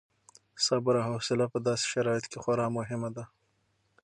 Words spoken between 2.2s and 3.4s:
کې خورا مهم دي.